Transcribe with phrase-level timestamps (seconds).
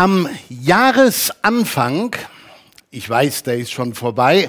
[0.00, 2.14] Am Jahresanfang,
[2.92, 4.48] ich weiß, der ist schon vorbei,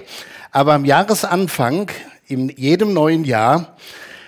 [0.52, 1.90] aber am Jahresanfang,
[2.28, 3.76] in jedem neuen Jahr,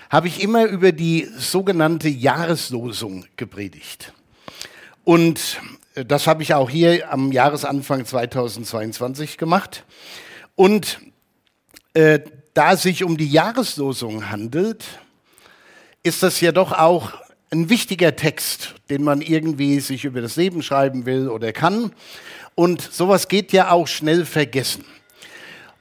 [0.09, 4.13] habe ich immer über die sogenannte Jahreslosung gepredigt.
[5.03, 5.59] Und
[5.93, 9.85] äh, das habe ich auch hier am Jahresanfang 2022 gemacht.
[10.55, 11.01] Und
[11.93, 12.21] äh,
[12.55, 14.85] da es sich um die Jahreslosung handelt,
[16.01, 17.13] ist das ja doch auch
[17.51, 21.91] ein wichtiger Text, den man irgendwie sich über das Leben schreiben will oder kann.
[22.55, 24.85] Und sowas geht ja auch schnell vergessen.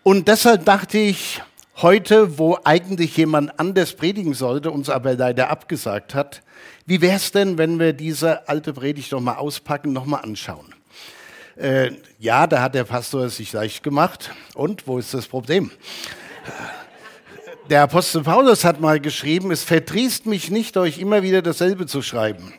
[0.03, 1.41] Und deshalb dachte ich,
[1.77, 6.43] heute, wo eigentlich jemand anders predigen sollte, uns aber leider abgesagt hat,
[6.87, 10.75] wie wäre es denn, wenn wir diese alte Predigt nochmal auspacken, nochmal anschauen?
[11.57, 14.33] Äh, ja, da hat der Pastor es sich leicht gemacht.
[14.55, 15.71] Und wo ist das Problem?
[17.71, 22.03] Der Apostel Paulus hat mal geschrieben, es verdrießt mich nicht, euch immer wieder dasselbe zu
[22.03, 22.53] schreiben.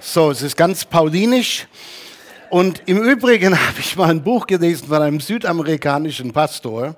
[0.00, 1.68] So, es ist ganz paulinisch.
[2.50, 6.96] Und im Übrigen habe ich mal ein Buch gelesen von einem südamerikanischen Pastor,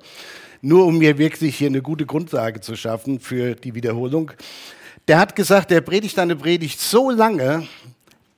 [0.62, 4.32] nur um mir wirklich hier eine gute Grundlage zu schaffen für die Wiederholung.
[5.08, 7.68] Der hat gesagt, er predigt eine Predigt so lange,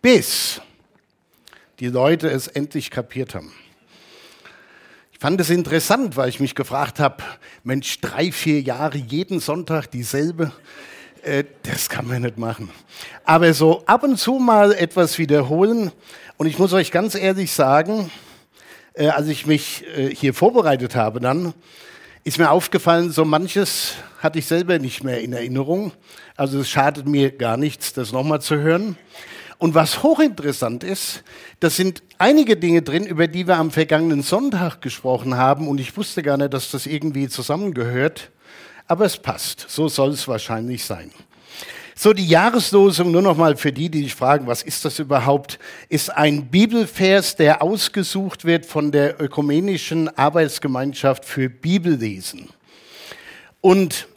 [0.00, 0.60] bis
[1.78, 3.52] die Leute es endlich kapiert haben
[5.22, 7.22] fand es interessant, weil ich mich gefragt habe,
[7.62, 10.50] Mensch, drei, vier Jahre jeden Sonntag dieselbe,
[11.22, 12.70] äh, das kann man nicht machen.
[13.24, 15.92] Aber so ab und zu mal etwas wiederholen.
[16.38, 18.10] Und ich muss euch ganz ehrlich sagen,
[18.94, 21.54] äh, als ich mich äh, hier vorbereitet habe, dann
[22.24, 25.92] ist mir aufgefallen, so manches hatte ich selber nicht mehr in Erinnerung.
[26.36, 28.98] Also es schadet mir gar nichts, das nochmal zu hören.
[29.62, 31.22] Und was hochinteressant ist,
[31.60, 35.68] das sind einige Dinge drin, über die wir am vergangenen Sonntag gesprochen haben.
[35.68, 38.33] Und ich wusste gar nicht, dass das irgendwie zusammengehört.
[38.88, 39.66] Aber es passt.
[39.68, 41.12] So soll es wahrscheinlich sein.
[41.94, 45.60] So, die Jahreslosung, nur noch mal für die, die sich fragen, was ist das überhaupt,
[45.88, 52.48] ist ein Bibelvers, der ausgesucht wird von der Ökumenischen Arbeitsgemeinschaft für Bibellesen.
[53.61, 54.08] Und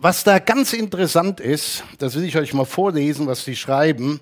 [0.00, 4.20] was da ganz interessant ist, das will ich euch mal vorlesen, was sie schreiben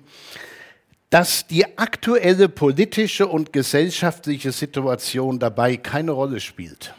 [1.09, 6.93] dass die aktuelle politische und gesellschaftliche Situation dabei keine Rolle spielt.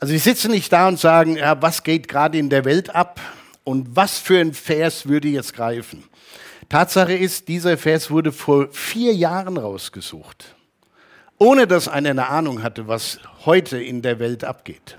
[0.00, 3.20] Also ich sitze nicht da und sagen, ja, was geht gerade in der Welt ab
[3.64, 6.04] und was für ein Vers würde jetzt greifen.
[6.68, 10.54] Tatsache ist, dieser Vers wurde vor vier Jahren rausgesucht,
[11.38, 14.98] ohne dass einer eine Ahnung hatte, was heute in der Welt abgeht.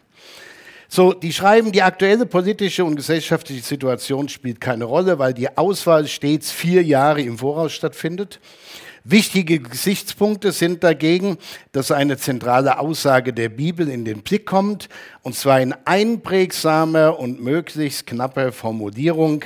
[0.93, 6.05] So, die schreiben, die aktuelle politische und gesellschaftliche Situation spielt keine Rolle, weil die Auswahl
[6.05, 8.41] stets vier Jahre im Voraus stattfindet.
[9.05, 11.37] Wichtige Gesichtspunkte sind dagegen,
[11.71, 14.89] dass eine zentrale Aussage der Bibel in den Blick kommt,
[15.21, 19.45] und zwar in einprägsamer und möglichst knapper Formulierung.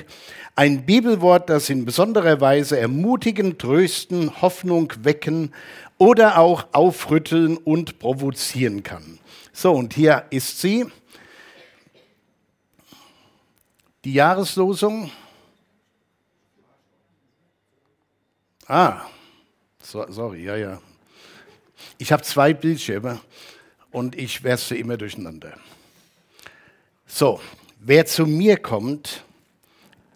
[0.56, 5.54] Ein Bibelwort, das in besonderer Weise ermutigen, trösten, Hoffnung wecken
[6.00, 9.20] oder auch aufrütteln und provozieren kann.
[9.54, 10.86] So, und hier ist sie.
[14.06, 15.10] Die Jahreslosung.
[18.68, 19.02] Ah,
[19.82, 20.82] so, sorry, ja, ja.
[21.98, 23.20] Ich habe zwei Bildschirme
[23.90, 25.58] und ich werfe immer durcheinander.
[27.08, 27.42] So,
[27.80, 29.24] wer zu mir kommt,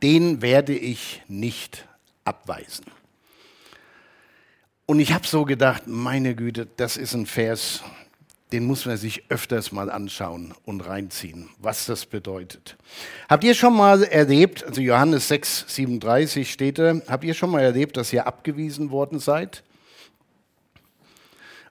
[0.04, 1.88] den werde ich nicht
[2.26, 2.86] abweisen.
[4.86, 7.82] Und ich habe so gedacht, meine Güte, das ist ein Vers,
[8.52, 12.78] den muss man sich öfters mal anschauen und reinziehen, was das bedeutet.
[13.30, 17.62] Habt ihr schon mal erlebt, also Johannes 6, 37 steht da, habt ihr schon mal
[17.62, 19.64] erlebt, dass ihr abgewiesen worden seid?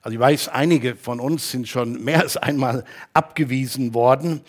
[0.01, 4.41] Also ich weiß, einige von uns sind schon mehr als einmal abgewiesen worden.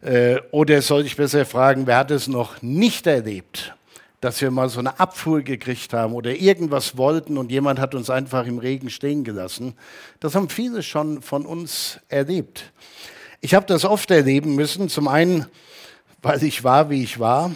[0.00, 3.74] Äh, oder soll ich besser fragen, wer hat es noch nicht erlebt?
[4.20, 8.10] Dass wir mal so eine Abfuhr gekriegt haben oder irgendwas wollten und jemand hat uns
[8.10, 9.74] einfach im Regen stehen gelassen.
[10.18, 12.72] Das haben viele schon von uns erlebt.
[13.40, 14.88] Ich habe das oft erleben müssen.
[14.88, 15.46] Zum einen,
[16.20, 17.52] weil ich war, wie ich war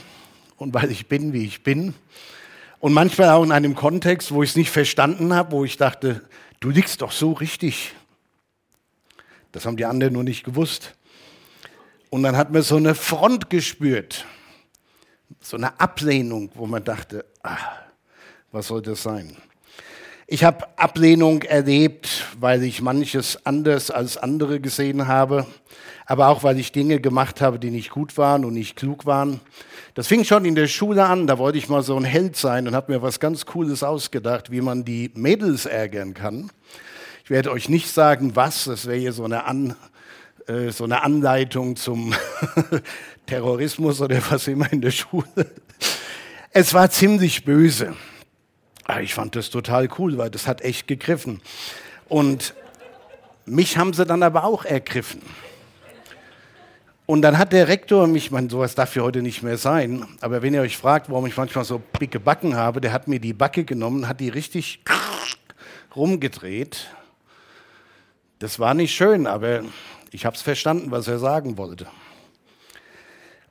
[0.56, 1.94] und weil ich bin, wie ich bin.
[2.78, 6.22] Und manchmal auch in einem Kontext, wo ich es nicht verstanden habe, wo ich dachte,
[6.60, 7.92] du liegst doch so richtig.
[9.50, 10.94] Das haben die anderen nur nicht gewusst.
[12.10, 14.26] Und dann hat man so eine Front gespürt
[15.40, 17.82] so eine Ablehnung, wo man dachte, ach,
[18.50, 19.36] was soll das sein?
[20.26, 25.46] Ich habe Ablehnung erlebt, weil ich manches anders als andere gesehen habe,
[26.06, 29.40] aber auch weil ich Dinge gemacht habe, die nicht gut waren und nicht klug waren.
[29.94, 32.66] Das fing schon in der Schule an, da wollte ich mal so ein Held sein
[32.66, 36.50] und habe mir was ganz Cooles ausgedacht, wie man die Mädels ärgern kann.
[37.24, 39.76] Ich werde euch nicht sagen, was, das wäre hier so eine, An,
[40.46, 42.14] äh, so eine Anleitung zum
[43.26, 45.50] Terrorismus oder was immer in der Schule.
[46.50, 47.94] Es war ziemlich böse.
[48.84, 51.40] Ah, ich fand das total cool, weil das hat echt gegriffen.
[52.08, 52.54] Und
[53.46, 55.22] mich haben sie dann aber auch ergriffen.
[57.06, 60.40] Und dann hat der Rektor mich, man sowas darf ja heute nicht mehr sein, aber
[60.42, 63.32] wenn ihr euch fragt, warum ich manchmal so dicke Backen habe, der hat mir die
[63.32, 64.80] Backe genommen, hat die richtig
[65.94, 66.88] rumgedreht.
[68.38, 69.62] Das war nicht schön, aber
[70.10, 71.86] ich habe es verstanden, was er sagen wollte.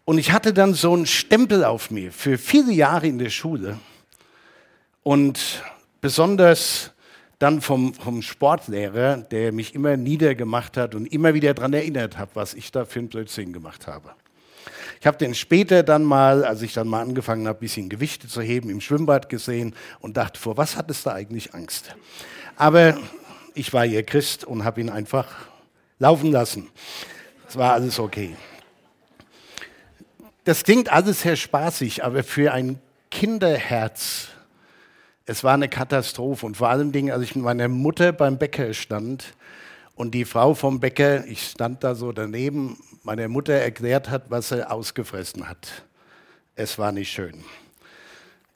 [0.06, 3.78] Und ich hatte dann so einen Stempel auf mir für viele Jahre in der Schule.
[5.04, 5.64] Und
[6.02, 6.92] besonders
[7.40, 12.30] dann vom, vom Sportlehrer, der mich immer niedergemacht hat und immer wieder daran erinnert hat,
[12.36, 14.12] was ich da für ein Blödsinn gemacht habe.
[15.00, 18.28] Ich habe den später dann mal, als ich dann mal angefangen habe, ein bisschen Gewichte
[18.28, 21.96] zu heben, im Schwimmbad gesehen und dachte, vor was hattest du eigentlich Angst?
[22.56, 22.96] Aber
[23.56, 25.28] ich war ihr Christ und habe ihn einfach
[25.98, 26.70] laufen lassen.
[27.50, 28.36] Es war alles okay.
[30.52, 32.78] Das klingt alles sehr spaßig, aber für ein
[33.10, 34.28] Kinderherz
[35.26, 36.46] es war eine Katastrophe.
[36.46, 39.34] Und vor allen Dingen, als ich mit meiner Mutter beim Bäcker stand
[39.96, 44.50] und die Frau vom Bäcker, ich stand da so daneben, meiner Mutter erklärt hat, was
[44.50, 45.86] sie ausgefressen hat.
[46.56, 47.46] Es war nicht schön.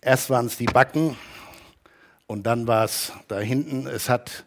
[0.02, 1.16] Erst waren es die Backen
[2.28, 3.88] und dann war es da hinten.
[3.88, 4.44] Es hat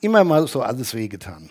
[0.00, 1.50] immer mal so alles wehgetan.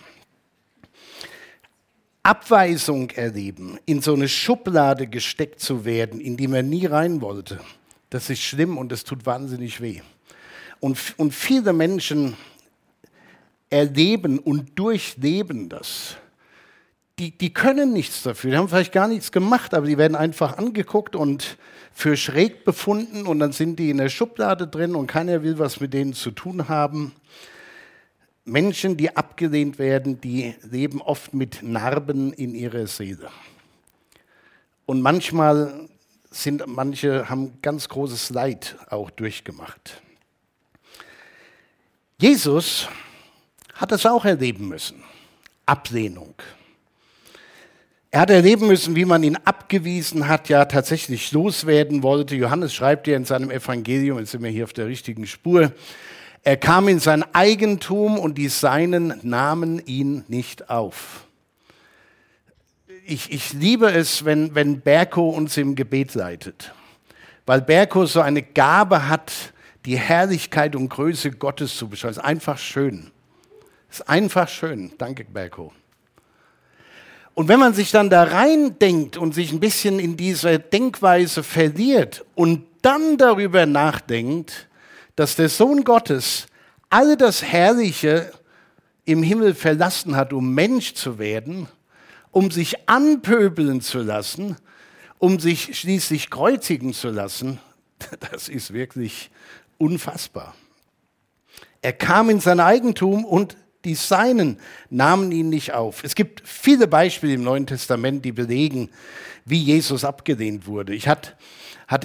[2.24, 7.60] Abweisung erleben, in so eine Schublade gesteckt zu werden, in die man nie rein wollte,
[8.12, 10.02] das ist schlimm und das tut wahnsinnig weh.
[10.80, 12.36] Und, und viele Menschen
[13.70, 16.18] erleben und durchleben das.
[17.18, 20.58] Die, die können nichts dafür, die haben vielleicht gar nichts gemacht, aber die werden einfach
[20.58, 21.58] angeguckt und
[21.92, 25.80] für schräg befunden und dann sind die in der Schublade drin und keiner will was
[25.80, 27.14] mit denen zu tun haben.
[28.44, 33.30] Menschen, die abgelehnt werden, die leben oft mit Narben in ihrer Seele.
[34.86, 35.88] Und manchmal
[36.32, 40.02] sind manche haben ganz großes Leid auch durchgemacht.
[42.18, 42.88] Jesus
[43.74, 45.04] hat es auch erleben müssen.
[45.66, 46.36] Ablehnung.
[48.12, 52.36] Er hat erleben müssen, wie man ihn abgewiesen hat, ja tatsächlich loswerden wollte.
[52.36, 55.72] Johannes schreibt ja in seinem Evangelium, jetzt sind wir hier auf der richtigen Spur,
[56.44, 61.26] er kam in sein Eigentum und die Seinen nahmen ihn nicht auf.
[63.06, 66.74] Ich, ich liebe es, wenn, wenn Berko uns im Gebet leitet,
[67.46, 69.32] weil Berko so eine Gabe hat,
[69.86, 72.12] die Herrlichkeit und Größe Gottes zu beschreiben.
[72.12, 73.12] Es ist einfach schön.
[73.90, 74.92] Ist einfach schön.
[74.98, 75.74] Danke, Berko.
[77.34, 81.44] Und wenn man sich dann da rein denkt und sich ein bisschen in dieser Denkweise
[81.44, 84.68] verliert und dann darüber nachdenkt,
[85.16, 86.48] dass der Sohn Gottes
[86.90, 88.32] all das Herrliche
[89.06, 91.68] im Himmel verlassen hat, um Mensch zu werden,
[92.32, 94.58] um sich anpöbeln zu lassen,
[95.20, 97.60] um sich schließlich kreuzigen zu lassen,
[98.32, 99.30] das ist wirklich
[99.78, 100.56] unfassbar.
[101.82, 104.60] Er kam in sein Eigentum und die Seinen
[104.92, 106.04] nahmen ihn nicht auf.
[106.04, 108.92] Es gibt viele Beispiele im Neuen Testament, die belegen,
[109.46, 110.94] wie Jesus abgelehnt wurde.
[110.94, 111.34] Ich hatte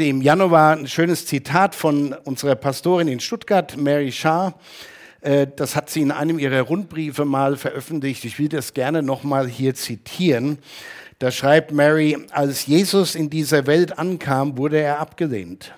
[0.09, 4.55] im Januar ein schönes Zitat von unserer Pastorin in Stuttgart, Mary Shah.
[5.21, 8.25] Äh, das hat sie in einem ihrer Rundbriefe mal veröffentlicht.
[8.25, 10.59] Ich will das gerne nochmal hier zitieren.
[11.21, 15.73] Da schreibt Mary, als Jesus in dieser Welt ankam, wurde er abgelehnt.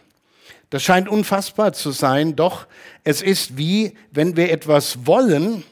[0.71, 2.67] Das scheint unfassbar zu sein, doch
[3.05, 5.65] es ist wie, wenn wir etwas wollen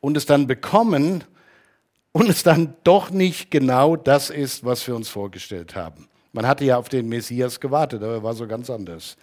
[0.00, 1.24] und es dann bekommen
[2.12, 6.06] und es dann doch nicht genau das ist, was wir uns vorgestellt haben.
[6.32, 9.16] Man hatte ja auf den Messias gewartet, aber er war so ganz anders.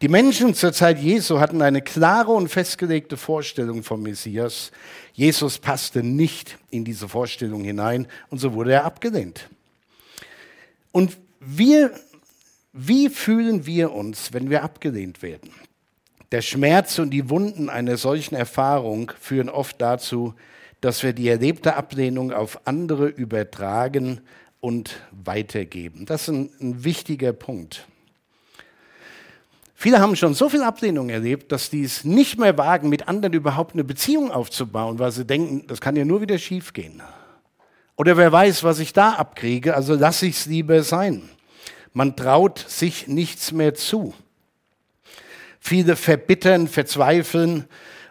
[0.00, 4.70] Die Menschen zur Zeit Jesu hatten eine klare und festgelegte Vorstellung vom Messias.
[5.12, 9.48] Jesus passte nicht in diese Vorstellung hinein und so wurde er abgelehnt.
[10.92, 11.92] Und wir
[12.80, 15.50] wie fühlen wir uns, wenn wir abgelehnt werden?
[16.30, 20.34] Der Schmerz und die Wunden einer solchen Erfahrung führen oft dazu,
[20.80, 24.20] dass wir die erlebte Ablehnung auf andere übertragen
[24.60, 26.06] und weitergeben.
[26.06, 27.86] Das ist ein, ein wichtiger Punkt.
[29.74, 33.32] Viele haben schon so viel Ablehnung erlebt, dass die es nicht mehr wagen, mit anderen
[33.34, 37.00] überhaupt eine Beziehung aufzubauen, weil sie denken, das kann ja nur wieder schiefgehen.
[37.94, 41.28] Oder wer weiß, was ich da abkriege, also lasse ich es lieber sein.
[41.92, 44.14] Man traut sich nichts mehr zu.
[45.60, 47.64] Viele verbittern, verzweifeln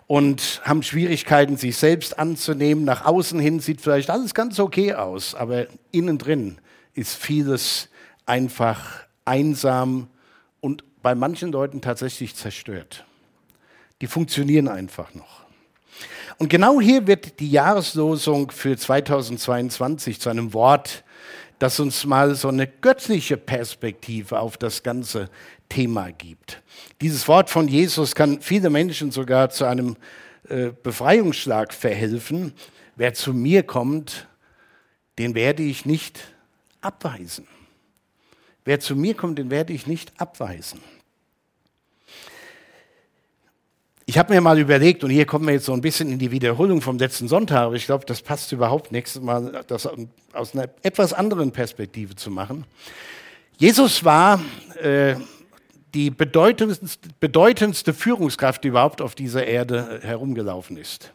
[0.07, 2.85] und haben Schwierigkeiten, sich selbst anzunehmen.
[2.85, 6.59] Nach außen hin sieht vielleicht alles ganz okay aus, aber innen drin
[6.93, 7.89] ist vieles
[8.25, 10.07] einfach einsam
[10.61, 13.05] und bei manchen Leuten tatsächlich zerstört.
[14.01, 15.45] Die funktionieren einfach noch.
[16.37, 21.03] Und genau hier wird die Jahreslosung für 2022 zu einem Wort,
[21.59, 25.29] das uns mal so eine göttliche Perspektive auf das Ganze
[25.69, 26.61] Thema gibt.
[27.01, 29.95] Dieses Wort von Jesus kann viele Menschen sogar zu einem
[30.49, 32.53] äh, Befreiungsschlag verhelfen.
[32.95, 34.27] Wer zu mir kommt,
[35.19, 36.19] den werde ich nicht
[36.81, 37.47] abweisen.
[38.65, 40.79] Wer zu mir kommt, den werde ich nicht abweisen.
[44.09, 46.31] Ich habe mir mal überlegt, und hier kommen wir jetzt so ein bisschen in die
[46.31, 49.87] Wiederholung vom letzten Sonntag, aber ich glaube, das passt überhaupt nächstes Mal, das
[50.31, 52.65] aus einer etwas anderen Perspektive zu machen.
[53.57, 54.39] Jesus war
[54.81, 55.15] äh,
[55.97, 61.11] die bedeutendste, bedeutendste Führungskraft, die überhaupt auf dieser Erde herumgelaufen ist.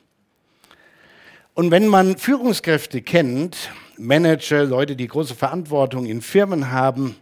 [1.54, 7.14] Und wenn man Führungskräfte kennt, Manager, Leute, die große Verantwortung in Firmen haben,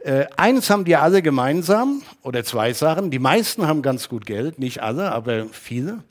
[0.00, 3.10] äh, eins haben die alle gemeinsam, oder zwei Sachen.
[3.10, 6.04] Die meisten haben ganz gut Geld, nicht alle, aber viele.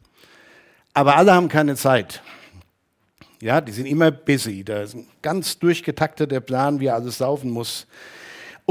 [0.96, 2.24] Aber alle haben keine Zeit.
[3.40, 4.64] Ja, die sind immer busy.
[4.64, 7.86] Da ist ein ganz durchgetakteter Plan, wie alles laufen muss.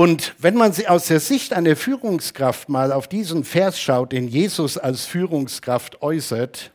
[0.01, 4.79] Und wenn man aus der Sicht einer Führungskraft mal auf diesen Vers schaut, den Jesus
[4.79, 6.71] als Führungskraft äußert,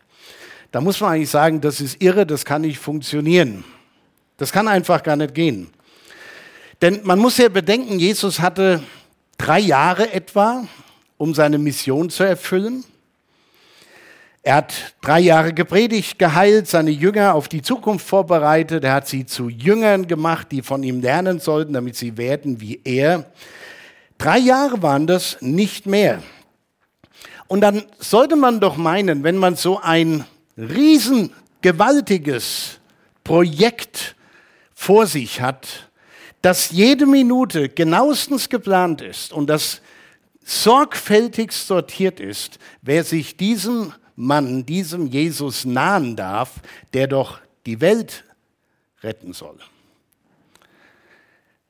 [0.71, 3.63] da muss man eigentlich sagen, das ist irre, das kann nicht funktionieren.
[4.37, 5.71] Das kann einfach gar nicht gehen.
[6.83, 8.83] Denn man muss ja bedenken, Jesus hatte
[9.39, 10.67] drei Jahre etwa,
[11.17, 12.83] um seine Mission zu erfüllen.
[14.45, 18.83] Er hat drei Jahre gepredigt, geheilt, seine Jünger auf die Zukunft vorbereitet.
[18.83, 22.79] Er hat sie zu Jüngern gemacht, die von ihm lernen sollten, damit sie werden wie
[22.83, 23.25] er.
[24.19, 26.21] Drei Jahre waren das, nicht mehr.
[27.47, 30.25] Und dann sollte man doch meinen, wenn man so ein
[30.59, 32.77] riesengewaltiges
[33.23, 34.15] Projekt
[34.75, 35.89] vor sich hat,
[36.43, 39.81] dass jede Minute genauestens geplant ist und das
[40.43, 46.61] sorgfältigst sortiert ist, wer sich diesem Mann, diesem Jesus nahen darf,
[46.93, 48.23] der doch die Welt
[49.01, 49.57] retten soll.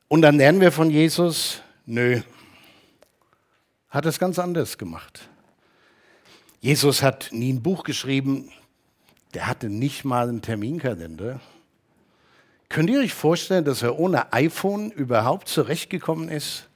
[0.08, 2.22] Und dann lernen wir von Jesus, nö,
[3.90, 5.30] hat es ganz anders gemacht.
[6.62, 8.52] Jesus hat nie ein Buch geschrieben,
[9.34, 11.40] der hatte nicht mal einen Terminkalender.
[12.70, 16.68] Könnt ihr euch vorstellen, dass er ohne iPhone überhaupt zurechtgekommen ist?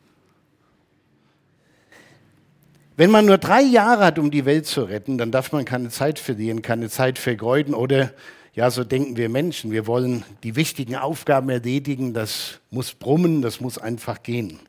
[2.99, 5.87] Wenn man nur drei Jahre hat, um die Welt zu retten, dann darf man keine
[5.87, 8.11] Zeit verlieren, keine Zeit vergeuden oder,
[8.53, 13.61] ja, so denken wir Menschen, wir wollen die wichtigen Aufgaben erledigen, das muss brummen, das
[13.61, 14.59] muss einfach gehen.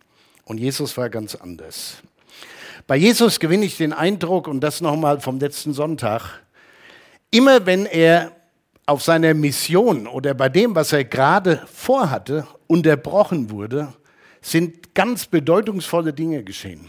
[0.45, 1.97] Und Jesus war ganz anders.
[2.87, 6.41] Bei Jesus gewinne ich den Eindruck, und das nochmal vom letzten Sonntag,
[7.33, 8.31] immer wenn er
[8.87, 13.93] auf seiner Mission oder bei dem, was er gerade vorhatte, unterbrochen wurde,
[14.41, 16.89] sind ganz bedeutungsvolle Dinge geschehen.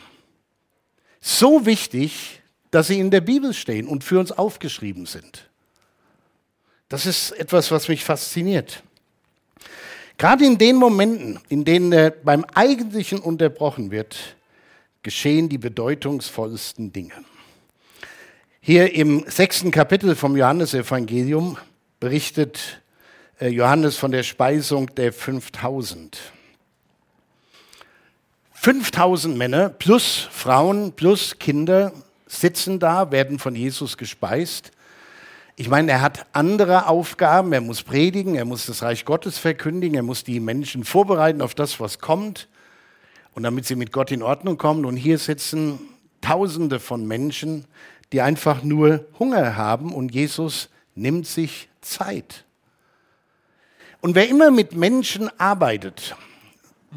[1.22, 5.50] So wichtig, dass sie in der Bibel stehen und für uns aufgeschrieben sind.
[6.90, 8.84] Das ist etwas, was mich fasziniert.
[10.18, 14.36] Gerade in den Momenten, in denen er beim Eigentlichen unterbrochen wird,
[15.04, 17.14] geschehen die bedeutungsvollsten Dinge.
[18.60, 21.58] Hier im sechsten Kapitel vom Johannesevangelium
[22.00, 22.82] berichtet
[23.40, 26.20] äh, Johannes von der Speisung der 5000.
[28.64, 31.94] 5000 Männer plus Frauen plus Kinder
[32.28, 34.70] sitzen da, werden von Jesus gespeist.
[35.56, 37.54] Ich meine, er hat andere Aufgaben.
[37.54, 41.56] Er muss predigen, er muss das Reich Gottes verkündigen, er muss die Menschen vorbereiten auf
[41.56, 42.50] das, was kommt
[43.34, 44.86] und damit sie mit Gott in Ordnung kommen.
[44.86, 45.80] Und hier sitzen
[46.22, 47.66] Tausende von Menschen,
[48.14, 52.46] die einfach nur Hunger haben und Jesus nimmt sich Zeit.
[54.02, 56.16] Und wer immer mit Menschen arbeitet,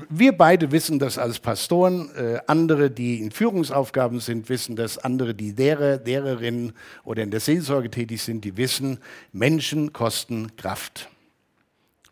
[0.08, 5.34] wir beide wissen das als Pastoren, äh, andere, die in Führungsaufgaben sind, wissen das, andere,
[5.34, 6.72] die Lehrer, Lehrerinnen
[7.04, 8.98] oder in der Seelsorge tätig sind, die wissen,
[9.32, 11.08] Menschen kosten Kraft.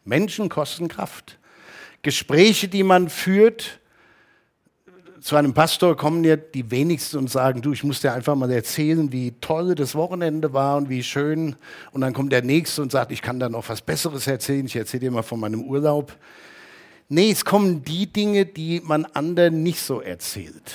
[0.05, 1.39] Menschen kosten Kraft.
[2.03, 3.81] Gespräche, die man führt,
[5.21, 8.51] zu einem Pastor kommen ja die wenigsten und sagen, du, ich muss dir einfach mal
[8.51, 11.55] erzählen, wie toll das Wochenende war und wie schön.
[11.93, 14.75] Und dann kommt der Nächste und sagt, ich kann da noch was Besseres erzählen, ich
[14.75, 16.17] erzähle dir mal von meinem Urlaub.
[17.15, 20.73] Nee, es kommen die Dinge, die man anderen nicht so erzählt.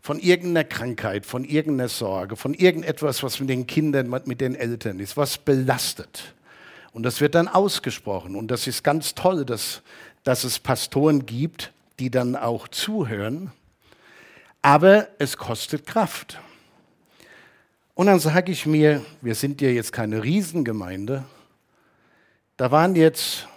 [0.00, 5.00] Von irgendeiner Krankheit, von irgendeiner Sorge, von irgendetwas, was mit den Kindern, mit den Eltern
[5.00, 6.34] ist, was belastet.
[6.92, 8.34] Und das wird dann ausgesprochen.
[8.34, 9.82] Und das ist ganz toll, dass,
[10.22, 13.52] dass es Pastoren gibt, die dann auch zuhören,
[14.62, 16.40] aber es kostet Kraft.
[17.92, 21.24] Und dann sage ich mir, wir sind ja jetzt keine Riesengemeinde,
[22.56, 23.48] da waren jetzt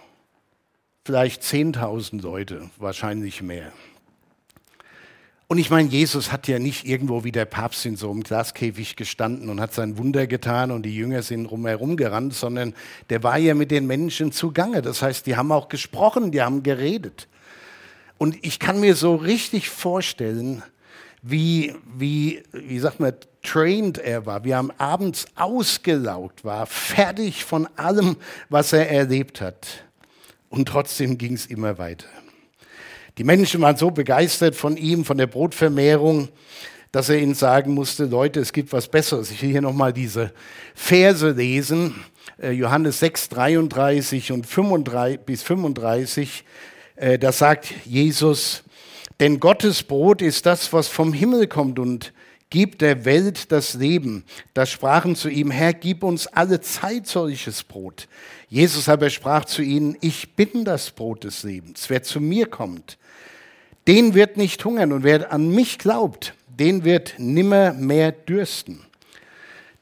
[1.08, 3.72] vielleicht 10.000 Leute, wahrscheinlich mehr.
[5.46, 8.94] Und ich meine, Jesus hat ja nicht irgendwo wie der Papst in so einem Glaskäfig
[8.94, 12.74] gestanden und hat sein Wunder getan und die Jünger sind rumherum gerannt, sondern
[13.08, 14.82] der war ja mit den Menschen zugange.
[14.82, 17.26] Das heißt, die haben auch gesprochen, die haben geredet.
[18.18, 20.62] Und ich kann mir so richtig vorstellen,
[21.22, 27.66] wie, wie, wie sagt man, trained er war, wie er abends ausgelaugt war, fertig von
[27.76, 28.18] allem,
[28.50, 29.87] was er erlebt hat.
[30.48, 32.06] Und trotzdem ging es immer weiter.
[33.18, 36.28] Die Menschen waren so begeistert von ihm, von der Brotvermehrung,
[36.92, 39.30] dass er ihnen sagen musste, Leute, es gibt was Besseres.
[39.30, 40.32] Ich will hier nochmal diese
[40.74, 41.96] Verse lesen,
[42.40, 46.44] äh, Johannes 6, 33 und 35 bis 35.
[46.96, 48.62] Äh, da sagt Jesus,
[49.20, 52.12] denn Gottes Brot ist das, was vom Himmel kommt und
[52.50, 54.24] gibt der Welt das Leben.
[54.54, 58.08] Da sprachen zu ihm, Herr, gib uns alle Zeit solches Brot.
[58.48, 61.90] Jesus aber sprach zu ihnen, ich bin das Brot des Lebens.
[61.90, 62.98] Wer zu mir kommt,
[63.86, 68.87] den wird nicht hungern und wer an mich glaubt, den wird nimmer mehr dürsten.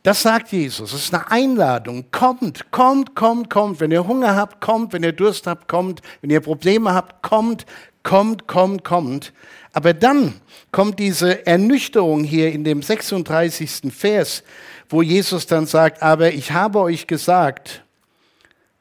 [0.07, 0.93] Das sagt Jesus.
[0.93, 2.13] Das ist eine Einladung.
[2.13, 3.81] Kommt, kommt, kommt, kommt.
[3.81, 4.93] Wenn ihr Hunger habt, kommt.
[4.93, 6.01] Wenn ihr Durst habt, kommt.
[6.21, 7.67] Wenn ihr Probleme habt, kommt,
[8.05, 9.33] kommt, kommt, kommt.
[9.73, 13.93] Aber dann kommt diese Ernüchterung hier in dem 36.
[13.93, 14.45] Vers,
[14.89, 17.83] wo Jesus dann sagt, aber ich habe euch gesagt,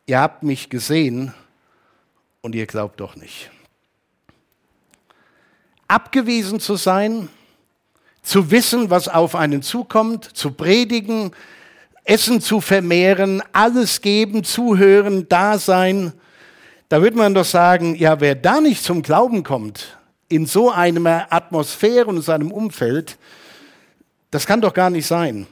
[0.05, 1.34] ihr habt mich gesehen
[2.41, 3.50] und ihr glaubt doch nicht.
[5.88, 7.29] Abgewiesen zu sein,
[8.25, 11.32] zu wissen, was auf einen zukommt, zu predigen,
[12.03, 16.12] Essen zu vermehren, alles geben, zuhören, da sein.
[16.89, 21.32] Da würde man doch sagen, ja, wer da nicht zum Glauben kommt, in so einer
[21.32, 23.17] Atmosphäre und in seinem Umfeld,
[24.32, 25.48] das kann doch gar nicht sein.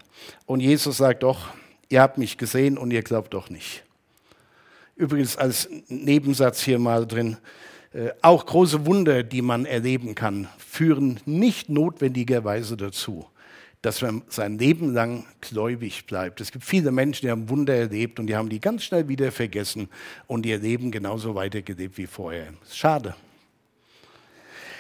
[0.46, 1.48] Und Jesus sagt doch,
[1.90, 3.84] ihr habt mich gesehen und ihr glaubt doch nicht.
[4.96, 7.38] Übrigens als Nebensatz hier mal drin,
[8.22, 13.28] auch große Wunder, die man erleben kann, führen nicht notwendigerweise dazu,
[13.84, 16.42] dass man sein Leben lang gläubig bleibt.
[16.42, 19.32] Es gibt viele Menschen, die haben Wunder erlebt und die haben die ganz schnell wieder
[19.32, 19.90] vergessen
[20.26, 22.54] und ihr Leben genauso weitergelebt wie vorher.
[22.72, 23.16] Schade.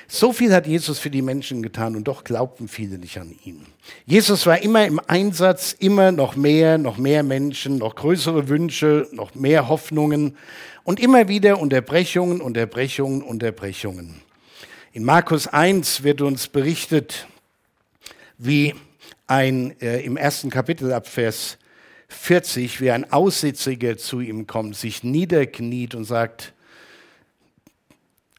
[0.07, 3.65] So viel hat Jesus für die Menschen getan und doch glaubten viele nicht an ihn.
[4.05, 9.33] Jesus war immer im Einsatz, immer noch mehr, noch mehr Menschen, noch größere Wünsche, noch
[9.33, 10.37] mehr Hoffnungen
[10.83, 14.21] und immer wieder Unterbrechungen, Unterbrechungen, Unterbrechungen.
[14.91, 17.27] In Markus 1 wird uns berichtet,
[18.37, 18.75] wie
[19.27, 21.57] ein äh, im ersten Kapitel ab Vers
[22.09, 26.53] 40, wie ein Aussitziger zu ihm kommt, sich niederkniet und sagt,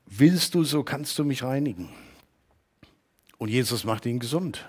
[0.07, 1.89] willst du, so kannst du mich reinigen.
[3.39, 4.69] Und Jesus macht ihn gesund.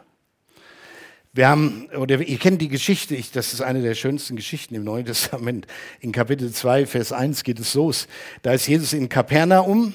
[1.36, 4.86] Wir haben, oder ihr kennt die Geschichte, ich, das ist eine der schönsten Geschichten im
[4.86, 5.68] Neuen Testament.
[6.00, 8.08] In Kapitel 2, Vers 1 geht es los.
[8.42, 9.94] Da ist Jesus in Kapernaum.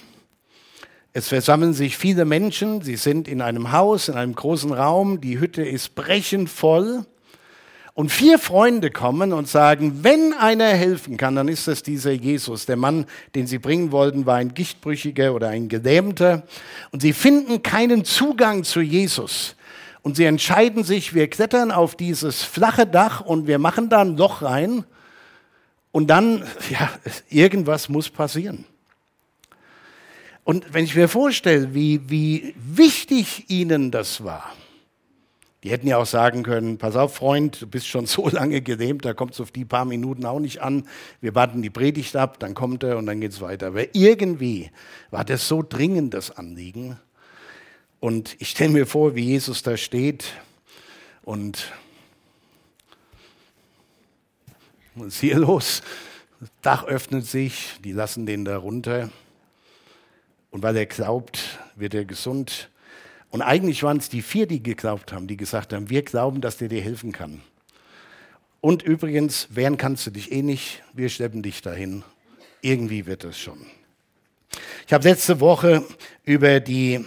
[1.15, 2.83] Es versammeln sich viele Menschen.
[2.83, 5.23] Sie sind in einem Haus, in einem großen Raum.
[5.23, 7.07] Die Hütte ist brechend voll.
[7.95, 12.67] Und vier Freunde kommen und sagen, wenn einer helfen kann, dann ist das dieser Jesus.
[12.67, 16.43] Der Mann, den sie bringen wollten, war ein Gichtbrüchiger oder ein Gelähmter.
[16.91, 19.57] Und sie finden keinen Zugang zu Jesus.
[20.03, 24.17] Und sie entscheiden sich, wir klettern auf dieses flache Dach und wir machen da ein
[24.17, 24.85] Loch rein.
[25.93, 26.91] Und dann, ja,
[27.29, 28.65] irgendwas muss passieren.
[30.45, 34.53] Und wenn ich mir vorstelle, wie, wie wichtig ihnen das war,
[35.63, 39.05] die hätten ja auch sagen können, pass auf, Freund, du bist schon so lange gelähmt,
[39.05, 40.87] da kommt es auf die paar Minuten auch nicht an.
[41.21, 43.69] Wir warten die Predigt ab, dann kommt er und dann geht es weiter.
[43.69, 44.71] Aber irgendwie
[45.11, 46.99] war das so dringend, das Anliegen,
[48.01, 50.25] und ich stelle mir vor, wie Jesus da steht
[51.23, 51.71] und
[54.95, 55.83] was ist hier los?
[56.41, 59.11] Das Dach öffnet sich, die lassen den da runter.
[60.51, 62.71] Und weil er glaubt, wird er gesund.
[63.31, 66.57] Und eigentlich waren es die vier, die geglaubt haben, die gesagt haben, wir glauben, dass
[66.57, 67.43] der dir helfen kann.
[68.61, 72.03] Und übrigens, wehren kannst du dich eh nicht, wir schleppen dich dahin.
[72.63, 73.65] Irgendwie wird es schon.
[74.87, 75.85] Ich habe letzte Woche
[76.25, 77.05] über die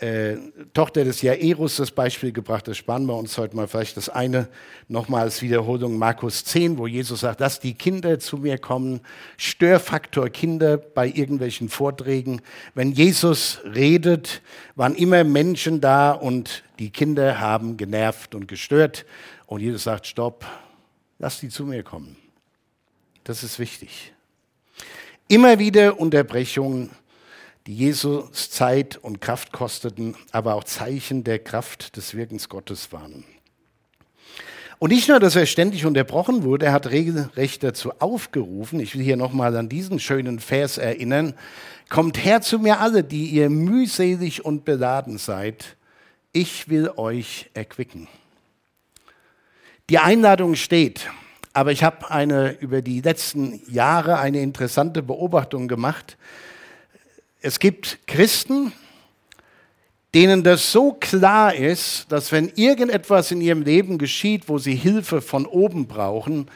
[0.00, 0.36] äh,
[0.72, 2.66] Tochter des Jairus das Beispiel gebracht.
[2.66, 4.48] Das sparen wir uns heute mal vielleicht das eine
[4.88, 5.98] nochmal als Wiederholung.
[5.98, 9.00] Markus 10, wo Jesus sagt, dass die Kinder zu mir kommen.
[9.36, 12.40] Störfaktor Kinder bei irgendwelchen Vorträgen.
[12.74, 14.40] Wenn Jesus redet,
[14.74, 19.04] waren immer Menschen da und die Kinder haben genervt und gestört.
[19.46, 20.46] Und Jesus sagt, stopp,
[21.18, 22.16] lass die zu mir kommen.
[23.24, 24.12] Das ist wichtig.
[25.28, 26.90] Immer wieder Unterbrechungen
[27.70, 33.22] die Jesus Zeit und Kraft kosteten, aber auch Zeichen der Kraft des Wirkens Gottes waren.
[34.80, 39.04] Und nicht nur, dass er ständig unterbrochen wurde, er hat regelrecht dazu aufgerufen, ich will
[39.04, 41.34] hier nochmal an diesen schönen Vers erinnern,
[41.88, 45.76] kommt her zu mir alle, die ihr mühselig und beladen seid,
[46.32, 48.08] ich will euch erquicken.
[49.90, 51.08] Die Einladung steht,
[51.52, 56.16] aber ich habe eine über die letzten Jahre eine interessante Beobachtung gemacht,
[57.40, 58.72] es gibt Christen,
[60.14, 65.20] denen das so klar ist, dass wenn irgendetwas in ihrem Leben geschieht, wo sie Hilfe
[65.22, 66.50] von oben brauchen,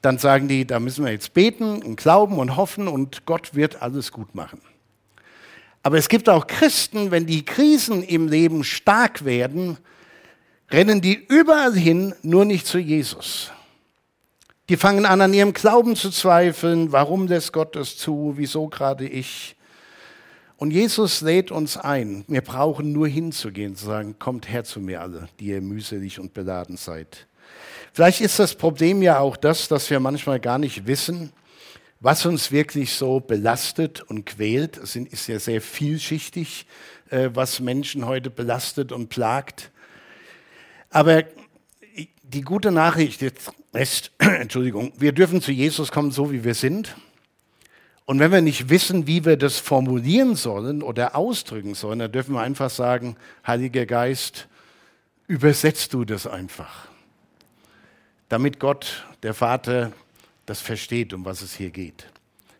[0.00, 3.82] dann sagen die, da müssen wir jetzt beten und glauben und hoffen und Gott wird
[3.82, 4.60] alles gut machen.
[5.82, 9.76] Aber es gibt auch Christen, wenn die Krisen im Leben stark werden,
[10.70, 13.50] rennen die überall hin, nur nicht zu Jesus.
[14.70, 16.90] Die fangen an, an ihrem Glauben zu zweifeln.
[16.90, 18.32] Warum lässt Gott das zu?
[18.36, 19.56] Wieso gerade ich?
[20.64, 22.24] Und Jesus lädt uns ein.
[22.26, 26.32] Wir brauchen nur hinzugehen, zu sagen, kommt her zu mir alle, die ihr mühselig und
[26.32, 27.26] beladen seid.
[27.92, 31.34] Vielleicht ist das Problem ja auch das, dass wir manchmal gar nicht wissen,
[32.00, 34.78] was uns wirklich so belastet und quält.
[34.78, 36.64] Es ist ja sehr vielschichtig,
[37.10, 39.70] äh, was Menschen heute belastet und plagt.
[40.88, 41.24] Aber
[42.22, 46.96] die gute Nachricht ist, Entschuldigung, wir dürfen zu Jesus kommen, so wie wir sind.
[48.06, 52.34] Und wenn wir nicht wissen, wie wir das formulieren sollen oder ausdrücken sollen, dann dürfen
[52.34, 54.48] wir einfach sagen, Heiliger Geist,
[55.26, 56.88] übersetzt du das einfach,
[58.28, 59.92] damit Gott, der Vater,
[60.44, 62.10] das versteht, um was es hier geht.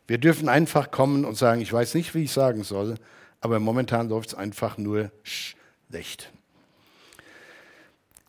[0.06, 2.94] Wir dürfen einfach kommen und sagen, ich weiß nicht, wie ich sagen soll,
[3.40, 6.30] aber momentan läuft es einfach nur schlecht.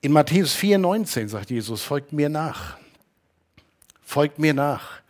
[0.01, 2.77] In Matthäus 4,19 sagt Jesus, folgt mir nach.
[4.01, 5.01] Folgt mir nach.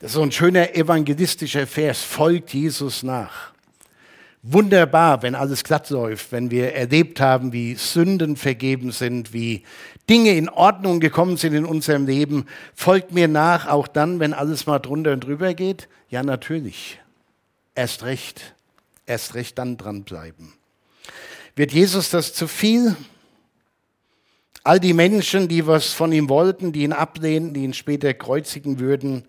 [0.00, 3.52] Das ist so ein schöner evangelistischer Vers, folgt Jesus nach.
[4.42, 9.64] Wunderbar, wenn alles glatt läuft, wenn wir erlebt haben, wie Sünden vergeben sind, wie
[10.08, 12.44] Dinge in Ordnung gekommen sind in unserem Leben.
[12.74, 15.88] Folgt mir nach, auch dann, wenn alles mal drunter und drüber geht?
[16.10, 17.00] Ja, natürlich.
[17.74, 18.54] Erst recht.
[19.06, 20.52] Erst recht dann dranbleiben.
[21.56, 22.94] Wird Jesus das zu viel?
[24.66, 28.78] All die Menschen, die was von ihm wollten, die ihn ablehnen, die ihn später kreuzigen
[28.80, 29.24] würden,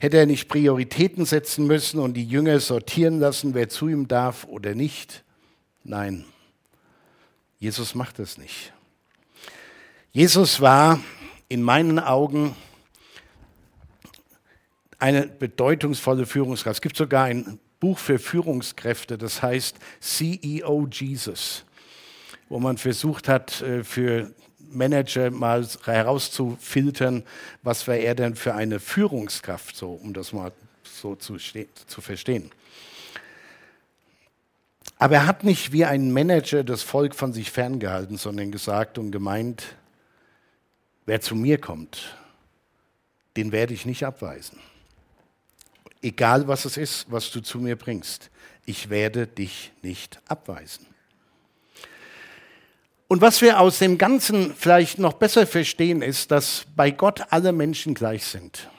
[0.00, 4.44] Hätte er nicht Prioritäten setzen müssen und die Jünger sortieren lassen, wer zu ihm darf
[4.44, 5.24] oder nicht?
[5.84, 6.24] Nein,
[7.58, 8.72] Jesus macht das nicht.
[10.10, 11.00] Jesus war
[11.50, 12.56] in meinen Augen
[14.98, 16.78] eine bedeutungsvolle Führungskraft.
[16.78, 21.66] Es gibt sogar ein Buch für Führungskräfte, das heißt CEO Jesus,
[22.48, 24.32] wo man versucht hat, äh, für
[24.70, 27.24] Manager mal herauszufiltern,
[27.62, 30.52] was wäre er denn für eine Führungskraft, so, um das mal
[30.82, 32.50] so zu, zu verstehen.
[34.98, 39.10] Aber er hat nicht wie ein Manager das Volk von sich ferngehalten, sondern gesagt und
[39.10, 39.76] gemeint,
[41.06, 42.16] wer zu mir kommt,
[43.36, 44.58] den werde ich nicht abweisen.
[46.02, 48.30] Egal was es ist, was du zu mir bringst,
[48.66, 50.89] ich werde dich nicht abweisen.
[53.12, 57.50] Und was wir aus dem Ganzen vielleicht noch besser verstehen, ist, dass bei Gott alle
[57.50, 58.70] Menschen gleich sind.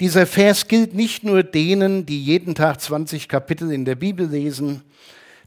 [0.00, 4.82] Dieser Vers gilt nicht nur denen, die jeden Tag 20 Kapitel in der Bibel lesen,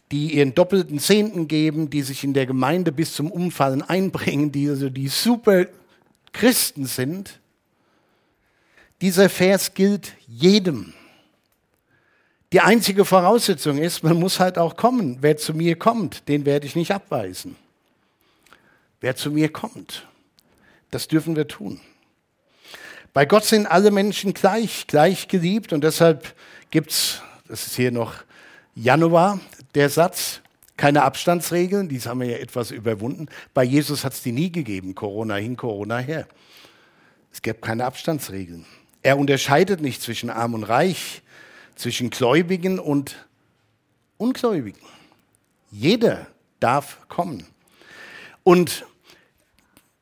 [0.09, 4.69] die ihren doppelten Zehnten geben, die sich in der Gemeinde bis zum Umfallen einbringen, die
[4.69, 5.65] also die super
[6.31, 7.41] Christen sind.
[9.01, 10.93] Dieser Vers gilt jedem.
[12.53, 15.17] Die einzige Voraussetzung ist, man muss halt auch kommen.
[15.21, 17.55] Wer zu mir kommt, den werde ich nicht abweisen.
[19.01, 20.07] Wer zu mir kommt,
[20.91, 21.81] das dürfen wir tun.
[23.11, 26.35] Bei Gott sind alle Menschen gleich, gleich geliebt und deshalb
[26.69, 28.13] gibt es, das ist hier noch
[28.75, 29.39] Januar,
[29.73, 30.41] der Satz,
[30.77, 33.29] keine Abstandsregeln, dies haben wir ja etwas überwunden.
[33.55, 36.27] Bei Jesus hat es die nie gegeben, Corona hin, Corona her.
[37.31, 38.67] Es gibt keine Abstandsregeln.
[39.01, 41.22] Er unterscheidet nicht zwischen arm und reich,
[41.75, 43.27] zwischen Gläubigen und
[44.17, 44.81] Ungläubigen.
[45.71, 46.27] Jeder
[46.59, 47.47] darf kommen.
[48.43, 48.85] Und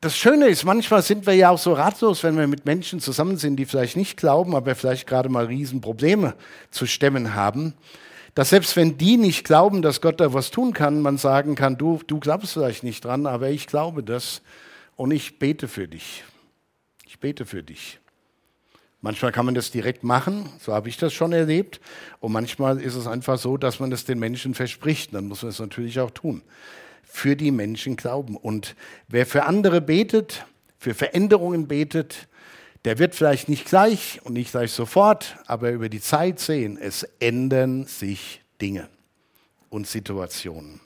[0.00, 3.36] das Schöne ist, manchmal sind wir ja auch so ratlos, wenn wir mit Menschen zusammen
[3.36, 6.34] sind, die vielleicht nicht glauben, aber vielleicht gerade mal Riesenprobleme
[6.72, 7.74] zu stemmen haben,
[8.34, 11.78] dass selbst wenn die nicht glauben, dass Gott da was tun kann, man sagen kann,
[11.78, 14.42] du, du glaubst vielleicht nicht dran, aber ich glaube das
[14.96, 16.24] und ich bete für dich.
[17.06, 18.00] Ich bete für dich.
[19.04, 21.80] Manchmal kann man das direkt machen, so habe ich das schon erlebt.
[22.20, 25.12] Und manchmal ist es einfach so, dass man es den Menschen verspricht.
[25.12, 26.40] Dann muss man es natürlich auch tun.
[27.02, 28.36] Für die Menschen glauben.
[28.36, 28.76] Und
[29.08, 30.46] wer für andere betet,
[30.78, 32.28] für Veränderungen betet,
[32.84, 37.02] der wird vielleicht nicht gleich und nicht gleich sofort, aber über die Zeit sehen, es
[37.18, 38.88] ändern sich Dinge
[39.68, 40.80] und Situationen.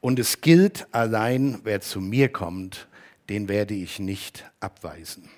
[0.00, 2.88] Und es gilt allein, wer zu mir kommt,
[3.28, 5.28] den werde ich nicht abweisen.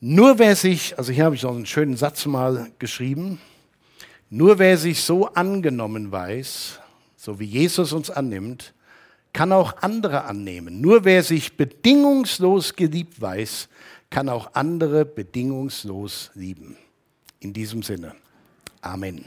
[0.00, 3.38] Nur wer sich, also hier habe ich noch einen schönen Satz mal geschrieben,
[4.30, 6.80] nur wer sich so angenommen weiß,
[7.16, 8.72] so wie Jesus uns annimmt,
[9.34, 10.80] kann auch andere annehmen.
[10.80, 13.68] Nur wer sich bedingungslos geliebt weiß,
[14.08, 16.78] kann auch andere bedingungslos lieben.
[17.40, 18.14] In diesem Sinne.
[18.80, 19.24] Amen.